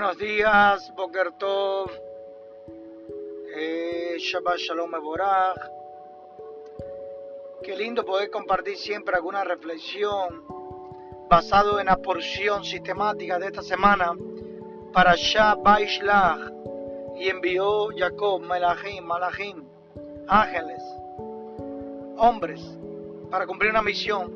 Buenos 0.00 0.16
días, 0.16 0.94
Boker 0.96 1.32
Tov, 1.32 1.90
eh, 3.54 4.16
Shabbat 4.18 4.56
Shalom 4.56 4.94
Eborach. 4.94 5.60
Qué 7.62 7.76
lindo 7.76 8.02
poder 8.02 8.30
compartir 8.30 8.78
siempre 8.78 9.14
alguna 9.14 9.44
reflexión 9.44 10.42
basado 11.28 11.78
en 11.80 11.84
la 11.84 11.98
porción 11.98 12.64
sistemática 12.64 13.38
de 13.38 13.48
esta 13.48 13.62
semana 13.62 14.16
para 14.90 15.16
Baishlach 15.62 16.50
y 17.16 17.28
envió 17.28 17.88
Jacob, 17.94 18.40
Melahim, 18.40 19.04
Malachim, 19.04 19.62
ángeles, 20.26 20.82
hombres, 22.16 22.62
para 23.30 23.46
cumplir 23.46 23.70
una 23.70 23.82
misión. 23.82 24.32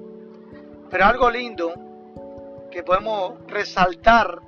Pero 0.90 1.06
algo 1.06 1.30
lindo 1.30 1.72
que 2.70 2.82
podemos 2.82 3.42
resaltar 3.46 4.42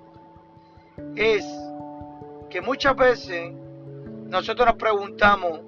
es 1.14 1.44
que 2.50 2.60
muchas 2.60 2.96
veces 2.96 3.52
nosotros 4.28 4.66
nos 4.66 4.76
preguntamos 4.76 5.60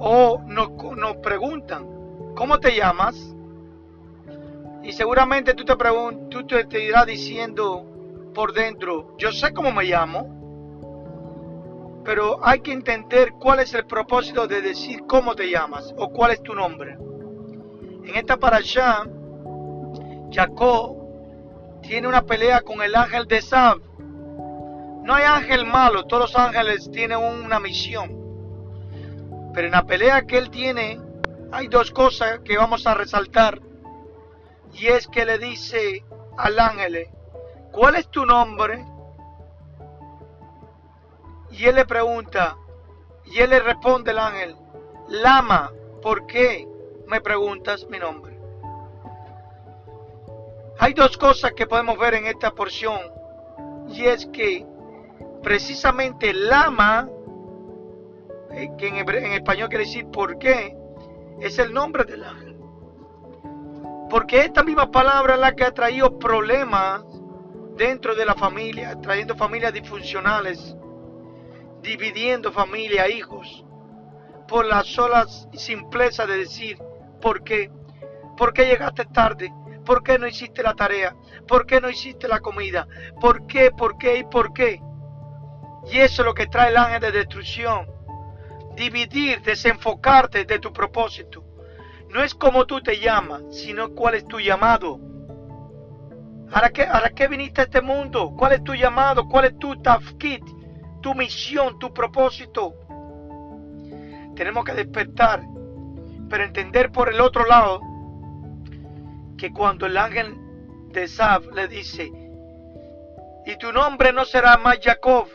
o 0.00 0.40
nos, 0.46 0.70
nos 0.96 1.16
preguntan, 1.16 1.86
¿cómo 2.34 2.58
te 2.58 2.74
llamas? 2.76 3.16
Y 4.82 4.92
seguramente 4.92 5.54
tú 5.54 5.64
te, 5.64 5.74
tú 6.30 6.46
te, 6.46 6.64
te 6.64 6.84
irás 6.84 7.06
diciendo 7.06 7.84
por 8.34 8.52
dentro, 8.52 9.16
yo 9.18 9.32
sé 9.32 9.52
cómo 9.52 9.72
me 9.72 9.84
llamo, 9.84 10.38
pero 12.04 12.38
hay 12.42 12.60
que 12.60 12.72
entender 12.72 13.32
cuál 13.32 13.60
es 13.60 13.74
el 13.74 13.84
propósito 13.84 14.46
de 14.46 14.62
decir 14.62 15.02
cómo 15.06 15.34
te 15.34 15.50
llamas 15.50 15.94
o 15.98 16.08
cuál 16.08 16.30
es 16.30 16.42
tu 16.42 16.54
nombre. 16.54 16.96
En 18.04 18.14
esta 18.14 18.38
allá 18.40 19.04
Jacob 20.30 20.96
tiene 21.82 22.08
una 22.08 22.22
pelea 22.22 22.62
con 22.62 22.80
el 22.80 22.94
ángel 22.94 23.26
de 23.26 23.42
Sab. 23.42 23.80
No 25.08 25.14
hay 25.14 25.24
ángel 25.24 25.64
malo, 25.64 26.04
todos 26.04 26.24
los 26.24 26.36
ángeles 26.36 26.90
tienen 26.90 27.16
una 27.16 27.58
misión. 27.58 28.10
Pero 29.54 29.68
en 29.68 29.72
la 29.72 29.86
pelea 29.86 30.26
que 30.26 30.36
él 30.36 30.50
tiene, 30.50 31.00
hay 31.50 31.66
dos 31.68 31.90
cosas 31.92 32.40
que 32.40 32.58
vamos 32.58 32.86
a 32.86 32.92
resaltar. 32.92 33.58
Y 34.74 34.88
es 34.88 35.08
que 35.08 35.24
le 35.24 35.38
dice 35.38 36.04
al 36.36 36.60
ángel, 36.60 37.08
¿cuál 37.72 37.94
es 37.94 38.06
tu 38.08 38.26
nombre? 38.26 38.84
Y 41.52 41.64
él 41.64 41.76
le 41.76 41.86
pregunta, 41.86 42.58
y 43.24 43.38
él 43.38 43.48
le 43.48 43.60
responde 43.60 44.10
el 44.10 44.18
ángel, 44.18 44.56
Lama, 45.08 45.72
¿por 46.02 46.26
qué 46.26 46.68
me 47.06 47.22
preguntas 47.22 47.86
mi 47.88 47.98
nombre? 47.98 48.38
Hay 50.78 50.92
dos 50.92 51.16
cosas 51.16 51.52
que 51.52 51.66
podemos 51.66 51.96
ver 51.96 52.12
en 52.12 52.26
esta 52.26 52.50
porción, 52.50 53.00
y 53.88 54.04
es 54.04 54.26
que 54.26 54.66
precisamente 55.42 56.32
Lama, 56.32 57.08
eh, 58.50 58.70
que 58.76 58.88
en, 58.88 59.32
español 59.32 59.68
quiere 59.68 59.84
decir 59.84 60.06
por 60.10 60.38
qué, 60.38 60.76
es 61.40 61.58
el 61.58 61.72
nombre 61.72 62.04
del 62.04 62.24
ángel. 62.24 62.56
Porque 64.10 64.40
esta 64.40 64.62
misma 64.62 64.90
palabra 64.90 65.34
es 65.34 65.40
la 65.40 65.54
que 65.54 65.64
ha 65.64 65.72
traído 65.72 66.18
problemas 66.18 67.04
dentro 67.76 68.14
de 68.14 68.24
la 68.24 68.34
familia, 68.34 68.98
trayendo 69.00 69.36
familias 69.36 69.72
disfuncionales, 69.72 70.76
dividiendo 71.82 72.50
familia, 72.50 73.08
hijos, 73.08 73.64
por 74.48 74.64
la 74.64 74.82
sola 74.82 75.26
simpleza 75.52 76.26
de 76.26 76.38
decir, 76.38 76.78
¿por 77.20 77.44
qué? 77.44 77.70
¿Por 78.36 78.52
qué 78.52 78.64
llegaste 78.64 79.04
tarde? 79.06 79.52
¿Por 79.84 80.02
qué 80.02 80.18
no 80.18 80.26
hiciste 80.26 80.62
la 80.62 80.74
tarea? 80.74 81.14
¿Por 81.46 81.66
qué 81.66 81.80
no 81.80 81.88
hiciste 81.88 82.28
la 82.28 82.40
comida? 82.40 82.86
¿Por 83.20 83.46
qué? 83.46 83.70
¿Por 83.70 83.96
qué? 83.98 84.18
¿Y 84.18 84.24
por 84.24 84.52
qué? 84.52 84.82
Y 85.86 85.98
eso 85.98 86.22
es 86.22 86.26
lo 86.26 86.34
que 86.34 86.46
trae 86.46 86.70
el 86.70 86.76
ángel 86.76 87.00
de 87.00 87.12
destrucción. 87.12 87.86
Dividir, 88.74 89.42
desenfocarte 89.42 90.44
de 90.44 90.58
tu 90.58 90.72
propósito. 90.72 91.44
No 92.10 92.22
es 92.22 92.34
como 92.34 92.66
tú 92.66 92.80
te 92.80 92.98
llamas, 92.98 93.42
sino 93.50 93.90
cuál 93.90 94.14
es 94.14 94.26
tu 94.26 94.40
llamado. 94.40 94.98
¿Para 96.50 96.70
qué, 96.70 96.84
¿Para 96.84 97.10
qué 97.10 97.28
viniste 97.28 97.60
a 97.60 97.64
este 97.64 97.82
mundo? 97.82 98.32
¿Cuál 98.36 98.52
es 98.52 98.64
tu 98.64 98.74
llamado? 98.74 99.28
¿Cuál 99.28 99.46
es 99.46 99.58
tu 99.58 99.80
tafkit? 99.82 100.42
Tu 101.02 101.14
misión, 101.14 101.78
tu 101.78 101.92
propósito. 101.92 102.74
Tenemos 104.34 104.64
que 104.64 104.72
despertar, 104.72 105.42
pero 106.30 106.44
entender 106.44 106.90
por 106.90 107.12
el 107.12 107.20
otro 107.20 107.44
lado 107.46 107.80
que 109.36 109.52
cuando 109.52 109.86
el 109.86 109.96
ángel 109.96 110.36
de 110.92 111.06
Sab 111.06 111.52
le 111.54 111.68
dice, 111.68 112.10
y 113.46 113.56
tu 113.56 113.72
nombre 113.72 114.12
no 114.12 114.24
será 114.24 114.56
más 114.56 114.78
Jacob, 114.82 115.26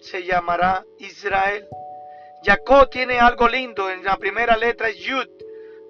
se 0.00 0.24
llamará 0.24 0.84
Israel. 0.98 1.68
Jacob 2.42 2.88
tiene 2.90 3.18
algo 3.18 3.48
lindo, 3.48 3.90
en 3.90 4.02
la 4.04 4.16
primera 4.16 4.56
letra 4.56 4.90
Yud, 4.90 5.28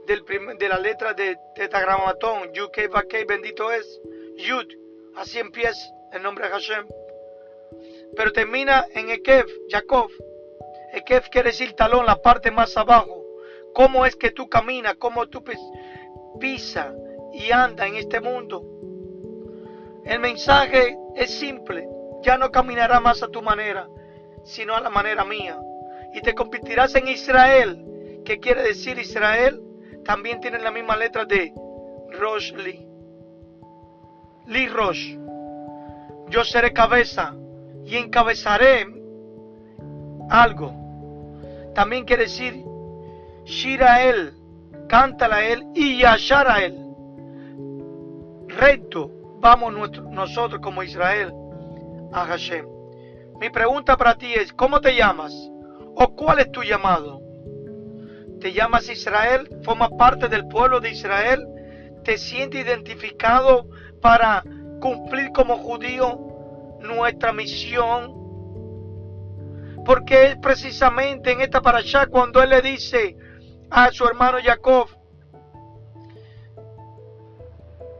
de 0.06 0.68
la 0.68 0.78
letra 0.78 1.14
de 1.14 1.36
tetragramatón, 1.54 2.52
Yud 2.52 2.70
Kei 2.70 3.24
bendito 3.24 3.70
es, 3.70 4.00
Yud, 4.36 4.66
así 5.16 5.38
empieza 5.38 5.80
el 6.12 6.22
nombre 6.22 6.46
de 6.46 6.50
Hashem. 6.50 6.86
Pero 8.16 8.32
termina 8.32 8.86
en 8.92 9.10
Ekev, 9.10 9.46
Jacob. 9.68 10.10
Ekev 10.92 11.28
quiere 11.30 11.50
decir 11.50 11.74
talón, 11.74 12.06
la 12.06 12.16
parte 12.16 12.50
más 12.50 12.76
abajo. 12.76 13.24
¿Cómo 13.72 14.04
es 14.04 14.16
que 14.16 14.32
tú 14.32 14.48
caminas? 14.48 14.96
¿Cómo 14.96 15.28
tú 15.28 15.44
pisa 16.40 16.92
y 17.32 17.52
anda 17.52 17.86
en 17.86 17.96
este 17.96 18.20
mundo? 18.20 18.64
El 20.04 20.18
mensaje 20.18 20.96
es 21.14 21.38
simple. 21.38 21.88
Ya 22.22 22.36
no 22.36 22.50
caminará 22.50 22.98
más 22.98 23.22
a 23.22 23.28
tu 23.28 23.40
manera, 23.40 23.88
sino 24.44 24.74
a 24.74 24.80
la 24.80 24.90
manera 24.90 25.24
mía. 25.24 25.58
Y 26.14 26.20
te 26.20 26.34
convertirás 26.34 26.94
en 26.94 27.08
Israel. 27.08 28.22
¿Qué 28.24 28.38
quiere 28.38 28.62
decir 28.62 28.98
Israel? 28.98 29.60
También 30.04 30.40
tiene 30.40 30.58
la 30.58 30.70
misma 30.70 30.96
letra 30.96 31.24
de 31.24 31.52
Rosh 32.18 32.52
Li. 32.54 32.86
Rosh. 34.68 35.16
Yo 36.28 36.44
seré 36.44 36.72
cabeza 36.72 37.34
y 37.84 37.96
encabezaré 37.96 38.86
algo. 40.28 40.72
También 41.74 42.04
quiere 42.04 42.24
decir 42.24 42.64
Shirael, 43.44 44.34
cántala 44.88 45.44
él 45.44 45.66
y 45.74 45.98
Yashar 45.98 46.48
a 46.48 46.64
él. 46.64 46.76
Recto, 48.48 49.10
vamos 49.40 49.90
nosotros 50.10 50.60
como 50.60 50.82
Israel 50.82 51.32
a 52.12 52.26
Hashem. 52.26 52.79
Mi 53.40 53.50
pregunta 53.50 53.96
para 53.96 54.16
ti 54.16 54.34
es, 54.34 54.52
¿cómo 54.52 54.80
te 54.80 54.94
llamas? 54.94 55.32
¿O 55.96 56.14
cuál 56.14 56.40
es 56.40 56.52
tu 56.52 56.62
llamado? 56.62 57.20
¿Te 58.40 58.52
llamas 58.52 58.88
Israel? 58.88 59.48
¿Formas 59.62 59.90
parte 59.98 60.28
del 60.28 60.46
pueblo 60.46 60.80
de 60.80 60.90
Israel? 60.90 61.46
¿Te 62.04 62.18
sientes 62.18 62.60
identificado 62.60 63.66
para 64.00 64.42
cumplir 64.80 65.30
como 65.32 65.58
judío 65.58 66.18
nuestra 66.80 67.32
misión. 67.32 68.18
Porque 69.84 70.26
es 70.26 70.36
precisamente 70.36 71.32
en 71.32 71.40
esta 71.40 71.60
allá 71.64 72.06
cuando 72.06 72.42
él 72.42 72.50
le 72.50 72.60
dice 72.60 73.16
a 73.70 73.90
su 73.90 74.04
hermano 74.04 74.38
Jacob, 74.42 74.88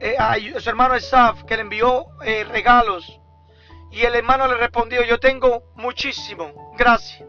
eh, 0.01 0.17
a 0.19 0.37
su 0.59 0.69
hermano 0.69 0.95
Esaf, 0.95 1.45
que 1.45 1.57
le 1.57 1.63
envió 1.63 2.07
eh, 2.25 2.45
regalos, 2.45 3.20
y 3.91 4.03
el 4.03 4.15
hermano 4.15 4.47
le 4.47 4.55
respondió, 4.55 5.03
yo 5.05 5.19
tengo 5.19 5.65
muchísimo, 5.75 6.73
gracias. 6.79 7.29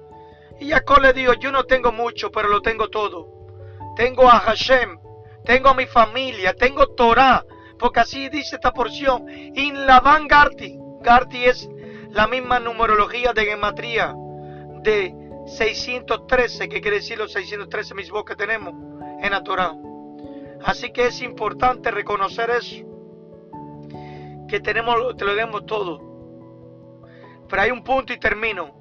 Y 0.59 0.69
Jacob 0.69 1.01
le 1.01 1.13
dijo, 1.13 1.33
yo 1.33 1.51
no 1.51 1.65
tengo 1.65 1.91
mucho, 1.91 2.31
pero 2.31 2.47
lo 2.47 2.61
tengo 2.61 2.89
todo. 2.89 3.27
Tengo 3.95 4.29
a 4.29 4.39
Hashem, 4.39 4.99
tengo 5.43 5.69
a 5.69 5.73
mi 5.73 5.87
familia, 5.87 6.53
tengo 6.53 6.87
Torah, 6.89 7.43
porque 7.79 8.01
así 8.01 8.29
dice 8.29 8.55
esta 8.55 8.71
porción, 8.71 9.27
in 9.29 9.87
la 9.87 10.01
Garti, 10.29 10.77
Garti 11.01 11.45
es 11.45 11.67
la 12.11 12.27
misma 12.27 12.59
numerología 12.59 13.33
de 13.33 13.45
gematría 13.45 14.13
de 14.83 15.15
613, 15.47 16.69
que 16.69 16.79
quiere 16.79 16.97
decir 16.97 17.17
los 17.17 17.31
613 17.31 17.95
mismos 17.95 18.23
que 18.23 18.35
tenemos 18.35 18.73
en 19.19 19.31
la 19.31 19.43
Torah. 19.43 19.75
Así 20.63 20.91
que 20.91 21.07
es 21.07 21.21
importante 21.23 21.89
reconocer 21.89 22.51
eso, 22.51 22.85
que 24.47 24.59
tenemos, 24.59 25.17
te 25.17 25.25
lo 25.25 25.33
demos 25.33 25.65
todo. 25.65 26.10
Pero 27.51 27.61
hay 27.61 27.69
un 27.69 27.83
punto 27.83 28.13
y 28.13 28.19
termino. 28.19 28.73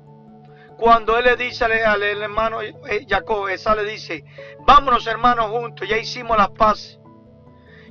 Cuando 0.78 1.19
él 1.19 1.26
le 1.26 1.37
dice 1.37 1.67
al, 1.67 2.02
hermano 2.02 2.62
eh, 2.62 3.05
Jacob, 3.06 3.49
esa 3.49 3.75
le 3.75 3.84
dice, 3.84 4.25
vámonos 4.67 5.06
hermanos 5.06 5.50
juntos, 5.50 5.87
ya 5.87 5.99
hicimos 5.99 6.38
las 6.38 6.49
paz. 6.50 6.99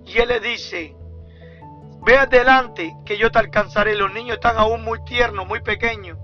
Y 0.07 0.17
él 0.17 0.29
le 0.29 0.39
dice, 0.39 0.95
Ve 2.01 2.17
adelante 2.17 2.95
que 3.05 3.17
yo 3.17 3.29
te 3.29 3.39
alcanzaré. 3.39 3.95
Los 3.95 4.13
niños 4.13 4.35
están 4.35 4.57
aún 4.57 4.83
muy 4.83 5.03
tiernos, 5.03 5.47
muy 5.47 5.61
pequeños. 5.61 6.17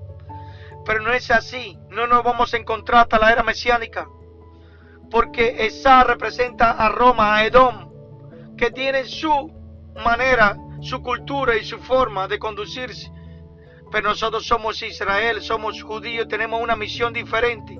Pero 0.85 1.01
no 1.01 1.11
es 1.11 1.29
así. 1.31 1.77
No 1.89 2.07
nos 2.07 2.23
vamos 2.23 2.53
a 2.53 2.57
encontrar 2.57 3.01
hasta 3.01 3.19
la 3.19 3.31
era 3.31 3.43
mesiánica. 3.43 4.07
Porque 5.11 5.65
esa 5.65 6.03
representa 6.03 6.71
a 6.71 6.89
Roma, 6.89 7.35
a 7.35 7.45
Edom, 7.45 7.91
que 8.57 8.71
tienen 8.71 9.05
su 9.05 9.51
manera, 10.03 10.57
su 10.81 11.01
cultura 11.01 11.55
y 11.55 11.65
su 11.65 11.77
forma 11.79 12.27
de 12.27 12.39
conducirse. 12.39 13.11
Pero 13.95 14.09
nosotros 14.09 14.45
somos 14.45 14.81
Israel, 14.81 15.41
somos 15.41 15.81
judíos, 15.81 16.27
tenemos 16.27 16.61
una 16.61 16.75
misión 16.75 17.13
diferente. 17.13 17.77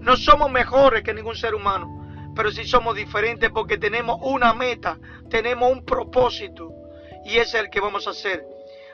No 0.00 0.16
somos 0.16 0.50
mejores 0.50 1.02
que 1.02 1.12
ningún 1.12 1.36
ser 1.36 1.54
humano, 1.54 2.32
pero 2.34 2.50
sí 2.50 2.64
somos 2.64 2.96
diferentes 2.96 3.50
porque 3.50 3.76
tenemos 3.76 4.16
una 4.22 4.54
meta, 4.54 4.98
tenemos 5.28 5.70
un 5.70 5.84
propósito 5.84 6.72
y 7.26 7.36
ese 7.36 7.58
es 7.58 7.64
el 7.64 7.68
que 7.68 7.80
vamos 7.80 8.06
a 8.06 8.12
hacer. 8.12 8.46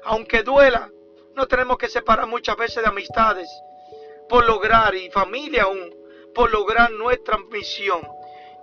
Aunque 0.02 0.42
duela, 0.42 0.90
no 1.36 1.46
tenemos 1.46 1.78
que 1.78 1.88
separar 1.88 2.26
muchas 2.26 2.56
veces 2.56 2.82
de 2.82 2.88
amistades 2.88 3.48
por 4.28 4.44
lograr, 4.44 4.96
y 4.96 5.08
familia 5.12 5.62
aún, 5.62 5.94
por 6.34 6.50
lograr 6.50 6.90
nuestra 6.90 7.38
misión 7.52 8.00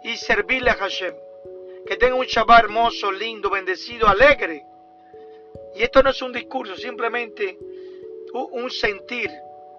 y 0.04 0.18
servirle 0.18 0.72
a 0.72 0.76
Hashem. 0.76 1.16
Que 1.88 1.96
tenga 1.96 2.16
un 2.16 2.26
Shabbat 2.26 2.66
hermoso, 2.66 3.10
lindo, 3.10 3.50
bendecido, 3.50 4.06
alegre. 4.06 4.66
Y 5.76 5.84
esto 5.84 6.04
no 6.04 6.10
es 6.10 6.22
un 6.22 6.34
discurso, 6.34 6.76
simplemente 6.76 7.58
un 8.34 8.70
sentir 8.70 9.30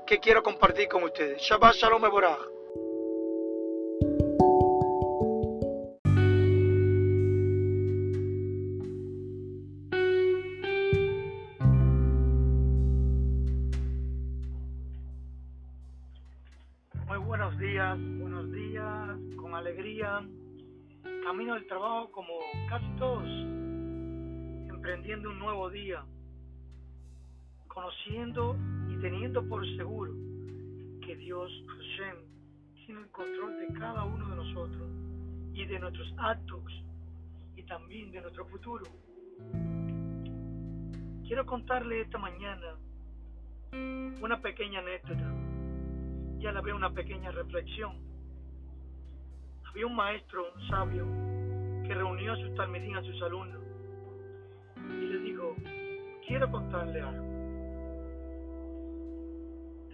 que 0.06 0.18
quiero 0.18 0.42
compartir 0.42 0.88
con 0.88 1.04
ustedes. 1.04 1.40
Shabbat 1.42 1.74
Shalom 1.74 2.04
Eborah. 2.04 2.38
camino 21.32 21.54
del 21.54 21.66
trabajo 21.66 22.10
como 22.10 22.32
casi 22.68 22.86
todos, 22.98 23.24
emprendiendo 24.68 25.30
un 25.30 25.38
nuevo 25.38 25.70
día, 25.70 26.04
conociendo 27.72 28.56
y 28.88 28.96
teniendo 29.00 29.46
por 29.48 29.66
seguro 29.76 30.12
que 31.00 31.16
Dios, 31.16 31.50
Hashem, 31.66 32.16
tiene 32.84 33.00
el 33.00 33.10
control 33.10 33.58
de 33.58 33.78
cada 33.78 34.04
uno 34.04 34.28
de 34.28 34.36
nosotros 34.36 34.88
y 35.54 35.64
de 35.64 35.78
nuestros 35.78 36.12
actos 36.18 36.62
y 37.56 37.62
también 37.64 38.10
de 38.12 38.20
nuestro 38.20 38.44
futuro. 38.46 38.84
Quiero 41.26 41.46
contarle 41.46 42.02
esta 42.02 42.18
mañana 42.18 42.76
una 44.20 44.40
pequeña 44.40 44.80
anécdota 44.80 45.34
y 46.38 46.46
a 46.46 46.52
la 46.52 46.60
vez 46.60 46.74
una 46.74 46.92
pequeña 46.92 47.30
reflexión 47.30 47.96
había 49.64 49.86
un 49.86 49.96
maestro 49.96 50.44
sabio 50.68 51.06
que 51.86 51.94
reunió 51.94 52.34
a 52.34 52.36
sus 52.36 52.54
talmidín, 52.54 52.96
a 52.96 53.02
sus 53.02 53.22
alumnos, 53.22 53.62
y 54.76 55.06
le 55.06 55.18
dijo, 55.20 55.56
quiero 56.26 56.50
contarle 56.50 57.00
algo. 57.00 57.31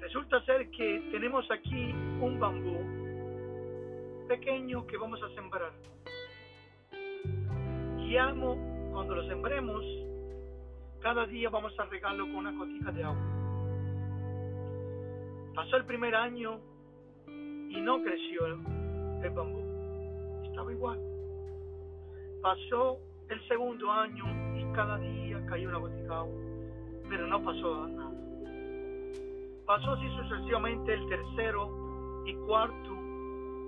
Resulta 0.08 0.42
ser 0.46 0.70
que 0.70 1.06
tenemos 1.12 1.44
aquí 1.50 1.92
un 2.22 2.40
bambú 2.40 2.78
pequeño 4.26 4.86
que 4.86 4.96
vamos 4.96 5.22
a 5.22 5.28
sembrar. 5.34 5.70
Y 7.98 8.16
amo, 8.16 8.56
cuando 8.90 9.16
lo 9.16 9.28
sembremos, 9.28 9.84
cada 11.02 11.26
día 11.26 11.50
vamos 11.50 11.78
a 11.78 11.84
regarlo 11.84 12.24
con 12.24 12.36
una 12.36 12.52
gotica 12.52 12.90
de 12.90 13.04
agua. 13.04 13.20
Pasó 15.54 15.76
el 15.76 15.84
primer 15.84 16.14
año 16.14 16.58
y 17.26 17.78
no 17.78 18.02
creció 18.02 18.46
el 18.46 19.30
bambú 19.30 20.70
igual. 20.70 20.98
Pasó 22.40 22.98
el 23.28 23.46
segundo 23.46 23.92
año 23.92 24.24
y 24.56 24.74
cada 24.74 24.96
día 25.00 25.44
cayó 25.50 25.68
una 25.68 25.78
gotica 25.78 26.02
de 26.02 26.14
agua, 26.14 26.40
pero 27.10 27.26
no 27.26 27.44
pasó 27.44 27.88
nada. 27.88 28.07
Pasó 29.68 29.92
así 29.92 30.08
sucesivamente 30.16 30.94
el 30.94 31.06
tercero 31.10 32.22
y 32.24 32.34
cuarto 32.46 32.90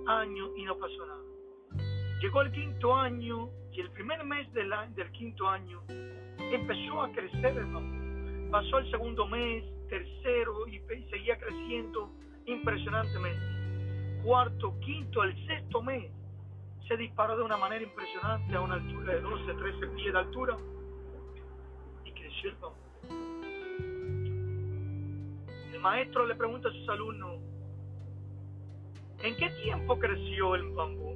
año 0.07 0.49
y 0.57 0.63
no 0.63 0.75
pasó 0.75 1.05
nada. 1.05 1.21
Llegó 2.19 2.41
el 2.41 2.51
quinto 2.51 2.95
año 2.95 3.51
y 3.71 3.81
el 3.81 3.91
primer 3.91 4.23
mes 4.23 4.51
del, 4.51 4.71
quinto 5.11 5.47
año 5.47 5.79
empezó 5.87 7.03
a 7.03 7.11
crecer 7.11 7.55
el 7.55 7.65
bambú. 7.65 8.49
Pasó 8.49 8.79
el 8.79 8.89
segundo 8.89 9.27
mes, 9.27 9.63
tercero 9.89 10.67
y 10.67 10.79
seguía 11.11 11.37
creciendo 11.37 12.09
impresionantemente. 12.47 14.23
Cuarto, 14.23 14.73
quinto, 14.79 15.21
el 15.21 15.45
sexto 15.45 15.83
mes 15.83 16.11
se 16.87 16.97
disparó 16.97 17.37
de 17.37 17.43
una 17.43 17.57
manera 17.57 17.83
impresionante 17.83 18.55
a 18.55 18.61
una 18.61 18.73
altura 18.73 19.13
de 19.13 19.21
12, 19.21 19.53
13 19.53 19.87
pies 19.97 20.13
de 20.13 20.17
altura 20.17 20.57
y 22.05 22.11
creció 22.11 22.49
el 22.49 22.55
bambú. 22.55 22.90
Maestro 25.81 26.27
le 26.27 26.35
pregunta 26.35 26.69
a 26.69 26.71
sus 26.71 26.87
alumnos, 26.89 27.39
¿en 29.23 29.35
qué 29.35 29.49
tiempo 29.63 29.97
creció 29.97 30.53
el 30.53 30.69
bambú? 30.69 31.15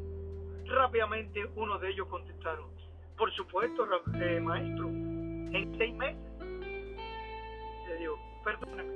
Rápidamente 0.66 1.46
uno 1.56 1.78
de 1.78 1.92
ellos 1.92 2.08
contestaron, 2.08 2.72
por 3.16 3.32
supuesto, 3.34 3.88
eh, 4.16 4.40
maestro, 4.40 4.88
en 4.88 5.76
seis 5.78 5.94
meses. 5.94 6.20
Le 7.88 7.96
digo, 8.00 8.18
perdóneme, 8.44 8.96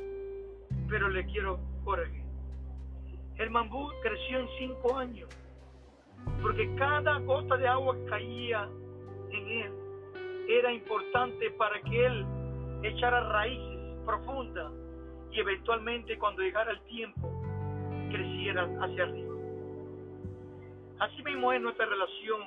pero 0.90 1.08
le 1.08 1.24
quiero 1.28 1.60
corregir. 1.84 2.24
El 3.38 3.50
bambú 3.52 3.92
creció 4.02 4.40
en 4.40 4.48
cinco 4.58 4.98
años 4.98 5.30
porque 6.42 6.74
cada 6.76 7.20
gota 7.20 7.58
de 7.58 7.68
agua 7.68 7.96
que 7.96 8.06
caía 8.06 8.68
en 9.30 9.48
él 9.48 9.74
era 10.50 10.74
importante 10.74 11.52
para 11.52 11.80
que 11.82 12.06
él 12.08 12.26
echara 12.82 13.30
raíces 13.30 13.98
profundas 14.04 14.79
y 15.32 15.40
eventualmente 15.40 16.18
cuando 16.18 16.42
llegara 16.42 16.72
el 16.72 16.82
tiempo 16.82 17.32
creciera 18.10 18.64
hacia 18.82 19.04
arriba. 19.04 19.36
Así 21.00 21.24
mismo 21.24 21.54
es 21.54 21.62
nuestra 21.62 21.86
relación 21.86 22.42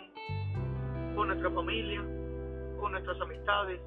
con 1.15 1.29
nuestra 1.29 1.51
familia, 1.51 2.01
con 2.81 2.93
nuestras 2.93 3.21
amistades, 3.21 3.81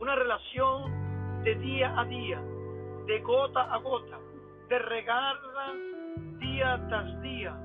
una 0.00 0.14
relación 0.14 1.42
de 1.44 1.54
día 1.56 1.98
a 1.98 2.04
día, 2.04 2.42
de 3.06 3.20
gota 3.20 3.62
a 3.62 3.78
gota, 3.78 4.18
de 4.68 4.78
regarla 4.78 5.72
día 6.38 6.84
tras 6.88 7.22
día, 7.22 7.56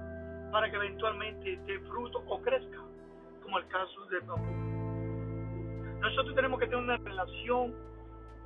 para 0.51 0.69
que 0.69 0.75
eventualmente 0.75 1.57
dé 1.65 1.79
fruto 1.81 2.23
o 2.27 2.41
crezca, 2.41 2.79
como 3.43 3.57
el 3.57 3.67
caso 3.67 4.05
del 4.05 4.21
bambú. 4.21 4.69
Nosotros 6.01 6.35
tenemos 6.35 6.59
que 6.59 6.67
tener 6.67 6.83
una 6.83 6.97
relación 6.97 7.73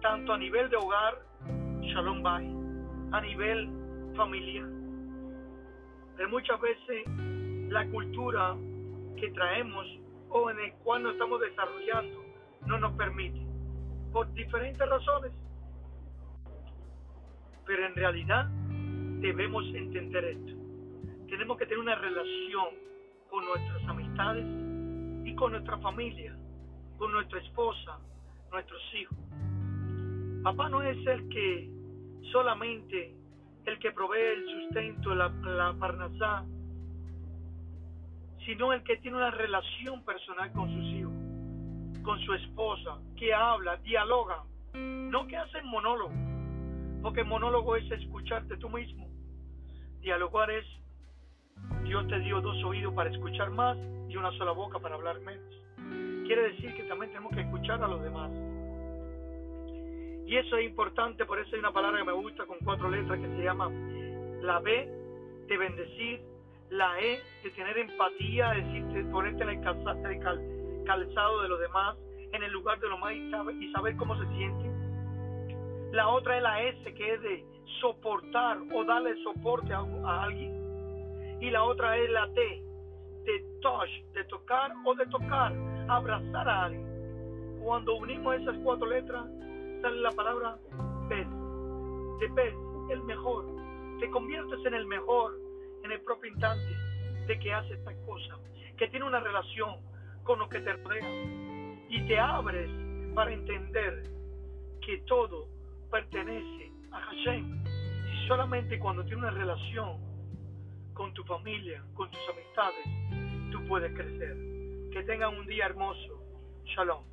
tanto 0.04 0.34
a 0.34 0.38
nivel 0.38 0.70
de 0.70 0.76
hogar, 0.76 1.18
Shalom 1.82 2.22
Bay, 2.22 2.46
a 3.12 3.22
nivel 3.22 3.68
familiar. 4.16 4.70
Pero 6.16 6.30
muchas 6.30 6.62
veces 6.62 7.08
la 7.70 7.88
cultura 7.88 8.56
que 9.18 9.32
traemos 9.32 9.88
o 10.30 10.52
en 10.52 10.60
el 10.60 10.74
cual 10.84 11.02
nos 11.02 11.14
estamos 11.14 11.42
desarrollando 11.42 12.24
no 12.68 12.78
nos 12.78 12.94
permite, 12.94 13.40
por 14.12 14.32
diferentes 14.34 14.88
razones. 14.88 15.32
Pero 17.66 17.88
en 17.88 17.96
realidad 17.96 18.46
debemos 19.20 19.66
entender 19.74 20.26
esto 20.26 20.64
tenemos 21.34 21.58
que 21.58 21.66
tener 21.66 21.80
una 21.80 21.96
relación 21.96 22.76
con 23.28 23.44
nuestras 23.44 23.84
amistades 23.88 24.46
y 25.26 25.34
con 25.34 25.52
nuestra 25.52 25.80
familia, 25.80 26.38
con 27.00 27.12
nuestra 27.12 27.40
esposa, 27.40 27.98
nuestros 28.52 28.80
hijos. 28.94 29.18
Papá 30.44 30.70
no 30.70 30.82
es 30.82 30.98
el 31.08 31.30
que 31.30 31.70
solamente 32.32 33.16
el 33.66 33.80
que 33.80 33.92
provee 33.92 34.20
el 34.20 34.46
sustento, 34.46 35.16
la, 35.16 35.30
la 35.30 35.74
parnasá, 35.80 36.44
sino 38.46 38.74
el 38.74 38.84
que 38.84 38.98
tiene 38.98 39.18
una 39.18 39.32
relación 39.32 40.04
personal 40.04 40.52
con 40.52 40.70
sus 40.70 40.86
hijos, 40.86 41.14
con 42.04 42.20
su 42.20 42.34
esposa, 42.34 43.00
que 43.16 43.34
habla, 43.34 43.78
dialoga, 43.78 44.44
no 44.74 45.28
que 45.28 45.38
hacen 45.38 45.66
monólogo, 45.68 46.14
porque 47.02 47.24
monólogo 47.24 47.78
es 47.78 47.90
escucharte 47.92 48.58
tú 48.58 48.70
mismo. 48.70 49.08
Dialogar 50.02 50.52
es 50.52 50.66
Dios 51.84 52.06
te 52.08 52.20
dio 52.20 52.42
dos 52.42 52.62
oídos 52.64 52.94
para 52.94 53.10
escuchar 53.10 53.50
más 53.52 53.78
y 54.10 54.18
una 54.18 54.32
sola 54.38 54.52
boca 54.52 54.80
para 54.80 54.96
hablar 54.96 55.20
menos. 55.22 55.54
Quiere 56.26 56.52
decir 56.52 56.74
que 56.76 56.84
también 56.84 57.12
tenemos 57.12 57.34
que 57.34 57.42
escuchar 57.42 57.82
a 57.82 57.88
los 57.88 58.02
demás. 58.04 58.32
Y 60.26 60.38
eso 60.38 60.58
es 60.58 60.66
importante, 60.66 61.26
por 61.26 61.40
eso 61.40 61.50
hay 61.54 61.60
una 61.60 61.72
palabra 61.72 62.00
que 62.00 62.06
me 62.06 62.14
gusta 62.14 62.46
con 62.46 62.58
cuatro 62.64 62.90
letras 62.90 63.20
que 63.20 63.28
se 63.28 63.44
llama 63.44 63.70
la 64.42 64.60
B 64.60 64.88
de 65.48 65.58
bendecir, 65.58 66.22
la 66.70 67.00
E 67.00 67.20
de 67.44 67.50
tener 67.52 67.78
empatía, 67.78 68.52
decir, 68.52 68.84
de 68.86 69.04
ponerte 69.06 69.44
en 69.44 69.50
el 69.50 69.62
calzado 70.86 71.42
de 71.42 71.50
los 71.50 71.60
demás, 71.60 71.98
en 72.32 72.42
el 72.42 72.52
lugar 72.52 72.80
de 72.80 72.90
los 72.90 73.00
más 73.00 73.14
y 73.14 73.72
saber, 73.72 73.96
cómo 73.98 74.18
se 74.18 74.28
sienten. 74.36 75.92
La 75.92 76.08
otra 76.08 76.38
es 76.38 76.44
la 76.44 76.62
S 76.64 76.94
que 76.94 77.14
es 77.14 77.22
de 77.22 77.46
soportar 77.80 78.58
o 78.74 78.84
darle 78.84 79.22
soporte 79.24 79.74
a 79.74 80.24
alguien 80.24 80.64
y 81.44 81.50
la 81.50 81.64
otra 81.64 81.98
es 81.98 82.10
la 82.10 82.26
T, 82.34 82.64
de 83.26 83.46
touch, 83.62 83.90
de 84.14 84.24
tocar 84.26 84.72
o 84.86 84.96
de 84.96 85.06
tocar, 85.08 85.54
abrazar 85.90 86.48
a 86.48 86.64
alguien. 86.64 87.60
Cuando 87.62 87.96
unimos 87.96 88.36
esas 88.36 88.56
cuatro 88.64 88.88
letras, 88.88 89.26
sale 89.84 90.00
la 90.00 90.12
palabra 90.12 90.58
pez. 91.10 91.28
De 92.20 92.30
pez, 92.34 92.56
el 92.90 93.04
mejor. 93.04 93.46
Te 94.00 94.10
conviertes 94.10 94.66
en 94.66 94.74
el 94.74 94.88
mejor 94.88 95.38
en 95.84 95.92
el 95.92 96.02
propio 96.02 96.32
instante 96.32 96.74
de 97.28 97.38
que 97.40 97.54
hace 97.54 97.74
esta 97.74 97.94
cosa, 98.06 98.40
que 98.78 98.88
tiene 98.88 99.06
una 99.06 99.20
relación 99.20 99.76
con 100.24 100.40
lo 100.40 100.48
que 100.48 100.62
te 100.62 100.72
rodea. 100.74 101.10
Y 101.90 102.08
te 102.08 102.18
abres 102.18 102.70
para 103.14 103.34
entender 103.34 104.04
que 104.82 105.00
todo 105.06 105.50
pertenece 105.92 106.72
a 106.92 107.00
Hashem. 107.02 107.64
Y 107.66 108.28
solamente 108.28 108.80
cuando 108.80 109.04
tienes 109.04 109.20
una 109.20 109.32
relación 109.32 109.98
con 110.94 111.14
tu 111.14 111.26
familia, 111.26 111.84
con 111.94 112.10
tus 112.10 112.22
amistades, 112.30 113.52
tú 113.52 113.68
puedes 113.68 113.94
crecer. 113.94 114.38
Que 114.94 115.04
tengan 115.04 115.36
un 115.36 115.46
día 115.46 115.66
hermoso. 115.66 116.24
Shalom. 116.64 117.04